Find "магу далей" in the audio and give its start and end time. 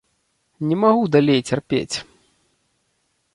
0.83-1.39